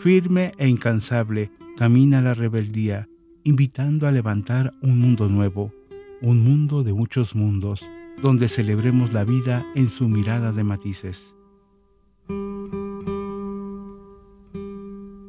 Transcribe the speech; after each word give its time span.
Firme 0.00 0.54
e 0.56 0.66
incansable 0.66 1.50
camina 1.76 2.22
la 2.22 2.32
rebeldía, 2.32 3.06
invitando 3.44 4.08
a 4.08 4.12
levantar 4.12 4.72
un 4.80 4.98
mundo 4.98 5.28
nuevo, 5.28 5.74
un 6.22 6.42
mundo 6.42 6.82
de 6.82 6.94
muchos 6.94 7.34
mundos, 7.34 7.86
donde 8.22 8.48
celebremos 8.48 9.12
la 9.12 9.24
vida 9.24 9.62
en 9.74 9.90
su 9.90 10.08
mirada 10.08 10.52
de 10.52 10.64
matices. 10.64 11.34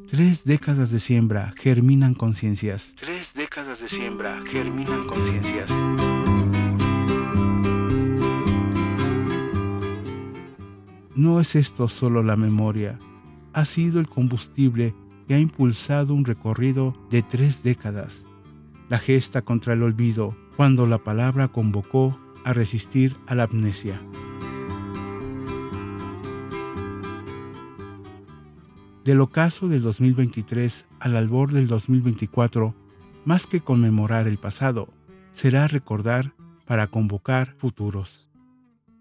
Tres 0.08 0.46
décadas 0.46 0.90
de 0.90 1.02
siembra 1.02 1.54
germinan 1.58 2.14
conciencias. 2.14 2.94
Tres 2.96 3.28
décadas 3.36 3.82
de 3.82 3.90
siembra 3.90 4.42
germinan 4.50 5.06
conciencias. 5.06 5.70
No 11.14 11.42
es 11.42 11.58
esto 11.58 11.90
solo 11.90 12.24
la 12.24 12.38
memoria, 12.38 12.98
ha 13.54 13.66
sido 13.66 14.00
el 14.00 14.08
combustible 14.08 14.94
que 15.28 15.36
ha 15.36 15.40
impulsado 15.40 16.14
un 16.14 16.26
recorrido 16.26 16.96
de 17.10 17.22
tres 17.24 17.64
décadas. 17.64 18.14
La 18.90 19.00
gesta 19.00 19.42
contra 19.42 19.74
el 19.74 19.84
olvido, 19.84 20.36
cuando 20.58 20.86
la 20.88 20.98
palabra 20.98 21.48
convocó 21.48 22.20
a 22.44 22.54
resistir 22.54 23.16
a 23.28 23.36
la 23.36 23.44
amnesia. 23.44 24.02
Del 29.06 29.22
ocaso 29.22 29.68
del 29.68 29.82
2023 29.82 30.86
al 31.00 31.16
albor 31.16 31.52
del 31.52 31.68
2024, 31.68 32.76
más 33.26 33.48
que 33.48 33.62
conmemorar 33.62 34.28
el 34.28 34.38
pasado, 34.38 34.90
será 35.32 35.68
recordar 35.68 36.34
para 36.66 36.88
convocar 36.88 37.56
futuros. 37.58 38.30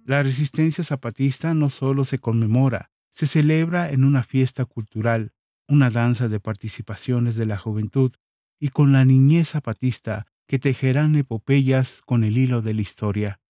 La 0.06 0.22
resistencia 0.22 0.84
zapatista 0.84 1.52
no 1.52 1.68
solo 1.68 2.04
se 2.04 2.18
conmemora, 2.18 2.90
se 3.12 3.26
celebra 3.26 3.90
en 3.90 4.04
una 4.04 4.22
fiesta 4.22 4.64
cultural, 4.64 5.32
una 5.68 5.90
danza 5.90 6.28
de 6.28 6.40
participaciones 6.40 7.36
de 7.36 7.46
la 7.46 7.56
juventud 7.56 8.12
y 8.58 8.68
con 8.68 8.92
la 8.92 9.04
niñez 9.04 9.50
zapatista 9.50 10.26
que 10.46 10.58
tejerán 10.58 11.14
epopeyas 11.16 12.00
con 12.04 12.24
el 12.24 12.36
hilo 12.36 12.60
de 12.62 12.74
la 12.74 12.82
historia, 12.82 13.40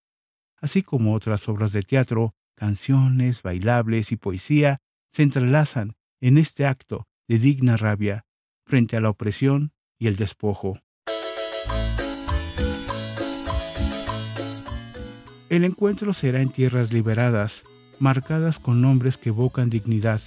así 0.61 0.83
como 0.83 1.15
otras 1.15 1.49
obras 1.49 1.73
de 1.73 1.83
teatro, 1.83 2.35
canciones, 2.55 3.43
bailables 3.43 4.13
y 4.13 4.17
poesía 4.17 4.83
se 5.13 5.23
entrelazan 5.23 5.97
en 6.21 6.39
este 6.39 6.67
acto 6.67 7.09
de 7.27 7.39
digna 7.39 7.77
rabia 7.77 8.27
frente 8.67 8.97
a 8.97 9.01
la 9.01 9.11
opresión 9.11 9.73
y 9.99 10.07
el 10.07 10.17
despojo. 10.17 10.79
El 15.49 15.65
encuentro 15.65 16.13
será 16.13 16.43
en 16.43 16.51
tierras 16.51 16.93
liberadas, 16.93 17.65
marcadas 18.01 18.59
con 18.59 18.81
nombres 18.81 19.17
que 19.17 19.29
evocan 19.29 19.71
dignidad, 19.71 20.21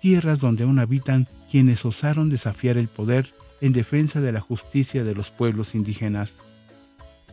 tierras 0.00 0.40
donde 0.40 0.62
aún 0.62 0.78
habitan 0.78 1.26
quienes 1.50 1.84
osaron 1.84 2.30
desafiar 2.30 2.78
el 2.78 2.88
poder 2.88 3.32
en 3.60 3.72
defensa 3.72 4.20
de 4.20 4.32
la 4.32 4.40
justicia 4.40 5.04
de 5.04 5.14
los 5.14 5.30
pueblos 5.30 5.74
indígenas. 5.74 6.34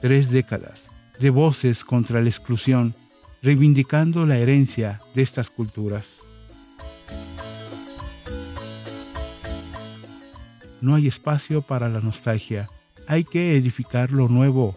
Tres 0.02 0.32
décadas 0.32 0.88
de 1.20 1.30
voces 1.30 1.86
contra 1.86 2.22
la 2.22 2.30
exclusión, 2.30 2.94
reivindicando 3.42 4.26
la 4.26 4.38
herencia 4.38 5.00
de 5.14 5.22
estas 5.22 5.50
culturas. 5.50 6.08
No 10.82 10.96
hay 10.96 11.08
espacio 11.08 11.62
para 11.62 11.90
la 11.90 12.02
nostalgia, 12.02 12.70
hay 13.08 13.24
que 13.24 13.56
edificar 13.56 14.12
lo 14.12 14.28
nuevo, 14.28 14.76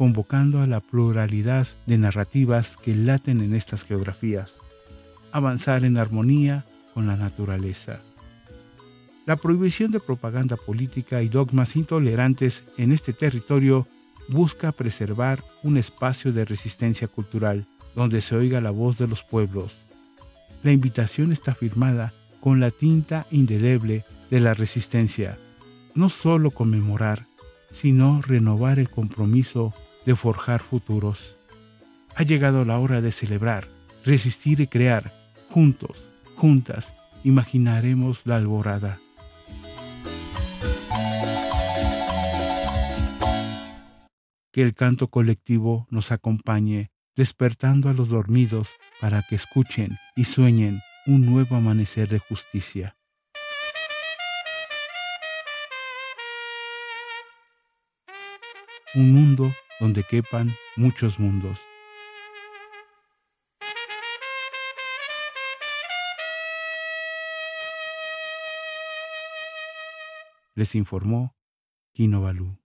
convocando 0.00 0.62
a 0.62 0.66
la 0.66 0.80
pluralidad 0.80 1.68
de 1.84 1.98
narrativas 1.98 2.78
que 2.78 2.96
laten 2.96 3.42
en 3.42 3.54
estas 3.54 3.84
geografías, 3.84 4.54
avanzar 5.30 5.84
en 5.84 5.98
armonía 5.98 6.64
con 6.94 7.06
la 7.06 7.16
naturaleza. 7.16 8.00
La 9.26 9.36
prohibición 9.36 9.90
de 9.90 10.00
propaganda 10.00 10.56
política 10.56 11.20
y 11.20 11.28
dogmas 11.28 11.76
intolerantes 11.76 12.64
en 12.78 12.92
este 12.92 13.12
territorio 13.12 13.86
busca 14.30 14.72
preservar 14.72 15.44
un 15.62 15.76
espacio 15.76 16.32
de 16.32 16.46
resistencia 16.46 17.06
cultural 17.06 17.66
donde 17.94 18.22
se 18.22 18.34
oiga 18.36 18.62
la 18.62 18.70
voz 18.70 18.96
de 18.96 19.06
los 19.06 19.22
pueblos. 19.22 19.76
La 20.62 20.72
invitación 20.72 21.30
está 21.30 21.54
firmada 21.54 22.14
con 22.40 22.58
la 22.58 22.70
tinta 22.70 23.26
indeleble 23.30 24.06
de 24.30 24.40
la 24.40 24.54
resistencia, 24.54 25.36
no 25.94 26.08
solo 26.08 26.52
conmemorar, 26.52 27.26
sino 27.70 28.22
renovar 28.22 28.78
el 28.78 28.88
compromiso 28.88 29.74
de 30.06 30.16
forjar 30.16 30.60
futuros. 30.60 31.36
Ha 32.16 32.22
llegado 32.22 32.64
la 32.64 32.78
hora 32.78 33.00
de 33.00 33.12
celebrar, 33.12 33.66
resistir 34.04 34.60
y 34.60 34.66
crear. 34.66 35.12
Juntos, 35.50 36.08
juntas, 36.36 36.92
imaginaremos 37.24 38.26
la 38.26 38.36
alborada. 38.36 38.98
que 44.52 44.62
el 44.62 44.74
canto 44.74 45.08
colectivo 45.08 45.86
nos 45.90 46.12
acompañe, 46.12 46.90
despertando 47.16 47.88
a 47.88 47.92
los 47.92 48.08
dormidos 48.08 48.68
para 49.00 49.22
que 49.22 49.36
escuchen 49.36 49.96
y 50.16 50.24
sueñen 50.24 50.80
un 51.06 51.26
nuevo 51.26 51.56
amanecer 51.56 52.08
de 52.08 52.18
justicia. 52.18 52.96
Un 58.94 59.12
mundo 59.12 59.52
donde 59.80 60.04
quepan 60.04 60.50
muchos 60.76 61.18
mundos. 61.18 61.58
Les 70.54 70.74
informó 70.74 71.34
Kino. 71.94 72.59